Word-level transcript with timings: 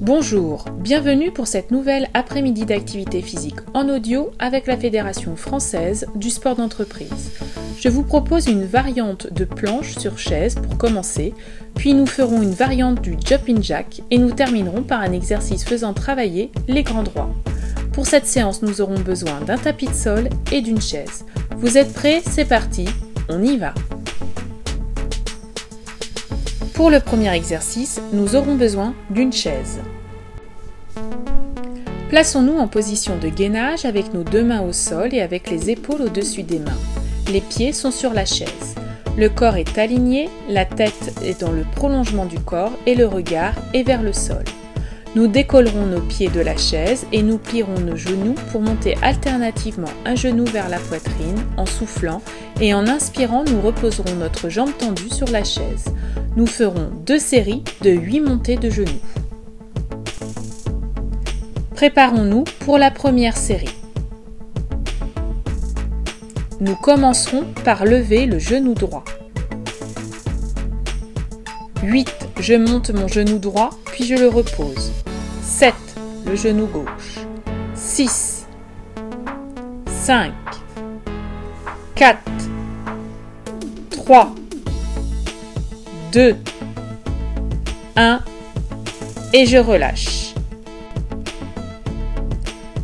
Bonjour, 0.00 0.64
bienvenue 0.78 1.30
pour 1.30 1.46
cette 1.46 1.70
nouvelle 1.70 2.08
après-midi 2.14 2.64
d'activité 2.64 3.20
physique 3.20 3.58
en 3.74 3.86
audio 3.90 4.30
avec 4.38 4.66
la 4.66 4.78
Fédération 4.78 5.36
française 5.36 6.06
du 6.14 6.30
sport 6.30 6.56
d'entreprise. 6.56 7.32
Je 7.78 7.90
vous 7.90 8.02
propose 8.02 8.46
une 8.46 8.64
variante 8.64 9.30
de 9.30 9.44
planche 9.44 9.98
sur 9.98 10.18
chaise 10.18 10.54
pour 10.54 10.78
commencer, 10.78 11.34
puis 11.74 11.92
nous 11.92 12.06
ferons 12.06 12.40
une 12.40 12.54
variante 12.54 13.02
du 13.02 13.14
jumping 13.22 13.62
jack 13.62 14.00
et 14.10 14.16
nous 14.16 14.30
terminerons 14.30 14.84
par 14.84 15.02
un 15.02 15.12
exercice 15.12 15.64
faisant 15.64 15.92
travailler 15.92 16.50
les 16.66 16.82
grands 16.82 17.02
droits. 17.02 17.34
Pour 17.92 18.06
cette 18.06 18.26
séance, 18.26 18.62
nous 18.62 18.80
aurons 18.80 19.00
besoin 19.00 19.42
d'un 19.42 19.58
tapis 19.58 19.88
de 19.88 19.92
sol 19.92 20.30
et 20.50 20.62
d'une 20.62 20.80
chaise. 20.80 21.26
Vous 21.58 21.76
êtes 21.76 21.92
prêts? 21.92 22.22
C'est 22.24 22.46
parti, 22.46 22.86
on 23.28 23.42
y 23.42 23.58
va 23.58 23.74
pour 26.80 26.88
le 26.88 27.00
premier 27.00 27.30
exercice, 27.34 28.00
nous 28.10 28.36
aurons 28.36 28.54
besoin 28.54 28.94
d'une 29.10 29.34
chaise. 29.34 29.80
Plaçons-nous 32.08 32.56
en 32.56 32.68
position 32.68 33.18
de 33.18 33.28
gainage 33.28 33.84
avec 33.84 34.14
nos 34.14 34.22
deux 34.22 34.42
mains 34.42 34.62
au 34.62 34.72
sol 34.72 35.12
et 35.12 35.20
avec 35.20 35.50
les 35.50 35.68
épaules 35.68 36.00
au-dessus 36.00 36.42
des 36.42 36.58
mains. 36.58 36.78
Les 37.30 37.42
pieds 37.42 37.74
sont 37.74 37.90
sur 37.90 38.14
la 38.14 38.24
chaise. 38.24 38.76
Le 39.18 39.28
corps 39.28 39.56
est 39.56 39.76
aligné, 39.76 40.30
la 40.48 40.64
tête 40.64 41.12
est 41.22 41.42
dans 41.42 41.52
le 41.52 41.64
prolongement 41.76 42.24
du 42.24 42.40
corps 42.40 42.72
et 42.86 42.94
le 42.94 43.06
regard 43.06 43.52
est 43.74 43.82
vers 43.82 44.02
le 44.02 44.14
sol. 44.14 44.44
Nous 45.14 45.26
décollerons 45.26 45.84
nos 45.84 46.00
pieds 46.00 46.30
de 46.30 46.40
la 46.40 46.56
chaise 46.56 47.04
et 47.12 47.22
nous 47.22 47.36
plierons 47.36 47.80
nos 47.80 47.96
genoux 47.96 48.36
pour 48.52 48.62
monter 48.62 48.96
alternativement 49.02 49.90
un 50.06 50.14
genou 50.14 50.46
vers 50.46 50.70
la 50.70 50.78
poitrine 50.78 51.44
en 51.58 51.66
soufflant 51.66 52.22
et 52.58 52.72
en 52.72 52.86
inspirant 52.86 53.44
nous 53.44 53.60
reposerons 53.60 54.14
notre 54.14 54.48
jambe 54.48 54.72
tendue 54.78 55.10
sur 55.10 55.26
la 55.28 55.44
chaise. 55.44 55.92
Nous 56.36 56.46
ferons 56.46 56.90
deux 57.04 57.18
séries 57.18 57.64
de 57.82 57.90
8 57.90 58.20
montées 58.20 58.56
de 58.56 58.70
genoux. 58.70 59.00
Préparons-nous 61.74 62.44
pour 62.60 62.78
la 62.78 62.92
première 62.92 63.36
série. 63.36 63.74
Nous 66.60 66.76
commencerons 66.76 67.44
par 67.64 67.84
lever 67.84 68.26
le 68.26 68.38
genou 68.38 68.74
droit. 68.74 69.04
8. 71.82 72.28
Je 72.38 72.54
monte 72.54 72.90
mon 72.90 73.08
genou 73.08 73.38
droit, 73.38 73.70
puis 73.86 74.04
je 74.04 74.14
le 74.14 74.28
repose. 74.28 74.92
7. 75.42 75.74
Le 76.26 76.36
genou 76.36 76.66
gauche. 76.66 77.18
6. 77.74 78.46
5. 79.86 80.32
4. 81.96 82.18
3. 83.90 84.34
2. 86.12 86.36
1. 87.94 88.20
Et 89.32 89.46
je 89.46 89.58
relâche. 89.58 90.34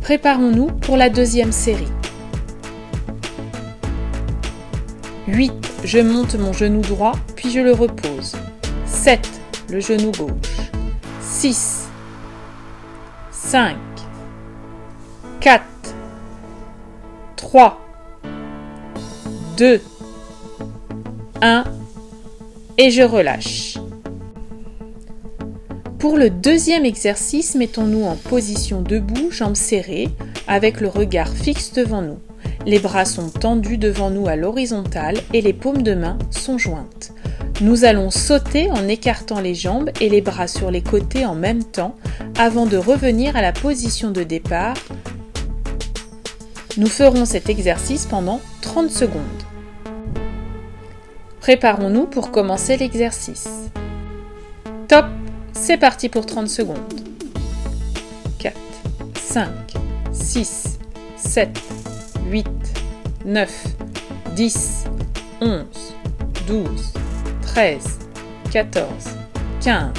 Préparons-nous 0.01 0.67
pour 0.67 0.95
la 0.95 1.09
deuxième 1.09 1.51
série. 1.51 1.91
8. 5.27 5.51
Je 5.83 5.99
monte 5.99 6.35
mon 6.35 6.53
genou 6.53 6.81
droit, 6.81 7.15
puis 7.35 7.51
je 7.51 7.59
le 7.59 7.73
repose. 7.73 8.37
7. 8.85 9.27
Le 9.69 9.81
genou 9.81 10.11
gauche. 10.11 10.71
6. 11.21 11.89
5. 13.31 13.75
4. 15.41 15.63
3. 17.35 17.81
2. 19.57 19.81
1. 21.41 21.76
Et 22.79 22.91
je 22.91 23.01
relâche. 23.01 23.79
Pour 25.97 26.15
le 26.15 26.29
deuxième 26.29 26.85
exercice, 26.85 27.55
mettons-nous 27.55 28.03
en 28.03 28.15
position 28.15 28.83
debout, 28.83 29.31
jambes 29.31 29.55
serrées, 29.55 30.09
avec 30.47 30.79
le 30.79 30.87
regard 30.87 31.29
fixe 31.29 31.73
devant 31.73 32.03
nous. 32.03 32.19
Les 32.67 32.77
bras 32.77 33.05
sont 33.05 33.29
tendus 33.29 33.79
devant 33.79 34.11
nous 34.11 34.27
à 34.27 34.35
l'horizontale 34.35 35.17
et 35.33 35.41
les 35.41 35.53
paumes 35.53 35.81
de 35.81 35.95
main 35.95 36.19
sont 36.29 36.59
jointes. 36.59 37.13
Nous 37.61 37.83
allons 37.83 38.11
sauter 38.11 38.69
en 38.69 38.87
écartant 38.87 39.39
les 39.39 39.55
jambes 39.55 39.89
et 39.99 40.07
les 40.07 40.21
bras 40.21 40.47
sur 40.47 40.69
les 40.69 40.83
côtés 40.83 41.25
en 41.25 41.33
même 41.33 41.63
temps 41.63 41.95
avant 42.37 42.67
de 42.67 42.77
revenir 42.77 43.35
à 43.35 43.41
la 43.41 43.53
position 43.53 44.11
de 44.11 44.21
départ. 44.21 44.75
Nous 46.77 46.85
ferons 46.85 47.25
cet 47.25 47.49
exercice 47.49 48.05
pendant 48.05 48.39
30 48.61 48.91
secondes. 48.91 49.23
Préparons-nous 51.47 52.07
pour 52.07 52.31
commencer 52.31 52.75
l'exercice. 52.75 53.47
Top 54.89 55.05
C'est 55.53 55.77
parti 55.77 56.09
pour 56.09 56.25
30 56.25 56.49
secondes. 56.49 56.75
4, 58.37 58.53
5, 59.15 59.47
6, 60.11 60.77
7, 61.15 61.61
8, 62.25 62.47
9, 63.23 63.65
10, 64.35 64.83
11, 65.39 65.63
12, 66.47 66.93
13, 67.43 67.99
14, 68.51 68.85
15, 69.61 69.91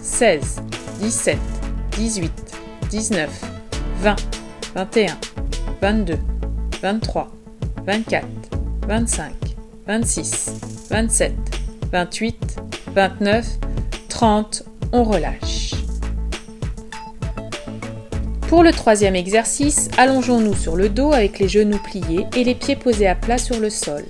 16, 0.00 0.62
17, 1.00 1.38
18, 1.98 2.32
19, 2.88 3.44
20, 3.98 4.16
21, 4.74 5.18
22, 5.82 6.18
23, 6.80 7.30
24, 7.84 8.26
25, 8.88 9.43
26, 9.86 10.88
27, 10.88 11.34
28, 11.92 12.56
29, 12.94 13.46
30, 14.08 14.62
on 14.92 15.04
relâche. 15.04 15.74
Pour 18.48 18.62
le 18.62 18.72
troisième 18.72 19.14
exercice, 19.14 19.90
allongeons-nous 19.98 20.54
sur 20.54 20.76
le 20.76 20.88
dos 20.88 21.12
avec 21.12 21.38
les 21.38 21.48
genoux 21.48 21.78
pliés 21.78 22.24
et 22.34 22.44
les 22.44 22.54
pieds 22.54 22.76
posés 22.76 23.06
à 23.06 23.14
plat 23.14 23.36
sur 23.36 23.60
le 23.60 23.68
sol. 23.68 24.04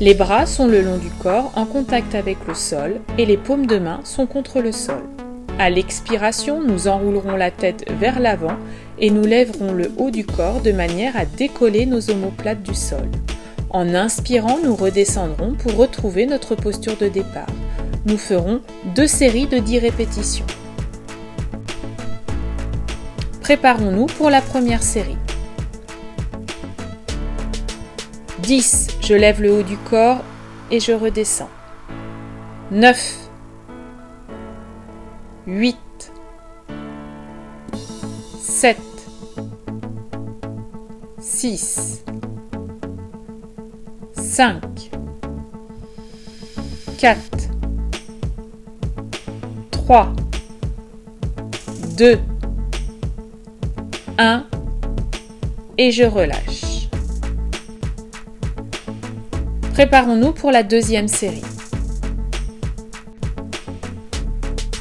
Les 0.00 0.14
bras 0.14 0.46
sont 0.46 0.66
le 0.66 0.80
long 0.80 0.96
du 0.96 1.10
corps 1.22 1.52
en 1.54 1.66
contact 1.66 2.14
avec 2.14 2.38
le 2.48 2.54
sol 2.54 3.02
et 3.18 3.26
les 3.26 3.36
paumes 3.36 3.66
de 3.66 3.78
main 3.78 4.00
sont 4.04 4.26
contre 4.26 4.60
le 4.60 4.72
sol. 4.72 5.02
À 5.58 5.68
l'expiration, 5.68 6.62
nous 6.62 6.88
enroulerons 6.88 7.36
la 7.36 7.50
tête 7.50 7.84
vers 7.98 8.20
l'avant 8.20 8.56
et 8.98 9.10
nous 9.10 9.26
lèverons 9.26 9.72
le 9.72 9.92
haut 9.98 10.10
du 10.10 10.24
corps 10.24 10.62
de 10.62 10.72
manière 10.72 11.14
à 11.18 11.26
décoller 11.26 11.84
nos 11.84 12.10
omoplates 12.10 12.62
du 12.62 12.74
sol. 12.74 13.06
En 13.72 13.94
inspirant, 13.94 14.58
nous 14.64 14.74
redescendrons 14.74 15.54
pour 15.54 15.76
retrouver 15.76 16.26
notre 16.26 16.56
posture 16.56 16.96
de 16.96 17.06
départ. 17.08 17.46
Nous 18.04 18.18
ferons 18.18 18.62
deux 18.96 19.06
séries 19.06 19.46
de 19.46 19.58
10 19.58 19.78
répétitions. 19.78 20.46
Préparons-nous 23.40 24.06
pour 24.06 24.28
la 24.28 24.40
première 24.40 24.82
série. 24.82 25.16
10. 28.40 28.88
Je 29.02 29.14
lève 29.14 29.40
le 29.40 29.52
haut 29.52 29.62
du 29.62 29.76
corps 29.76 30.24
et 30.72 30.80
je 30.80 30.90
redescends. 30.90 31.50
9. 32.72 33.30
8. 35.46 35.76
7. 38.40 38.76
6. 41.20 42.04
5. 44.40 44.90
4. 46.96 47.20
3. 49.70 50.12
2. 51.98 52.18
1. 54.16 54.46
Et 55.76 55.90
je 55.92 56.04
relâche. 56.04 56.88
Préparons-nous 59.74 60.32
pour 60.32 60.50
la 60.50 60.62
deuxième 60.62 61.08
série. 61.08 61.42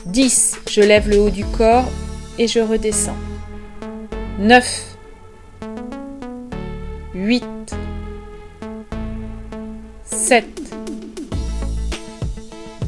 10. 0.06 0.59
Je 0.69 0.80
lève 0.80 1.09
le 1.09 1.19
haut 1.19 1.30
du 1.30 1.44
corps 1.44 1.89
et 2.38 2.48
je 2.48 2.62
redescends. 2.62 3.12
9. 4.39 4.95
8. 7.13 7.44
7. 10.12 10.46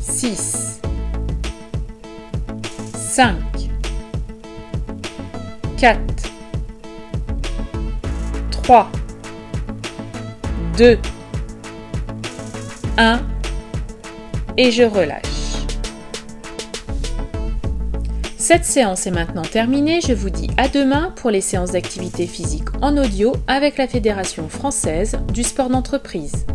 6. 0.01 0.81
5. 2.93 3.35
4. 5.77 5.99
3. 8.51 8.91
2. 10.77 10.99
1 12.97 13.19
et 14.57 14.71
je 14.71 14.83
relâche. 14.83 15.21
Cette 18.37 18.65
séance 18.65 19.05
est 19.05 19.11
maintenant 19.11 19.43
terminée, 19.43 20.01
je 20.01 20.13
vous 20.13 20.29
dis 20.29 20.49
à 20.57 20.67
demain 20.67 21.13
pour 21.15 21.29
les 21.29 21.41
séances 21.41 21.71
d'activité 21.71 22.25
physique 22.25 22.67
en 22.81 22.97
audio 22.97 23.33
avec 23.47 23.77
la 23.77 23.87
Fédération 23.87 24.49
française 24.49 25.19
du 25.31 25.43
sport 25.43 25.69
d'entreprise. 25.69 26.45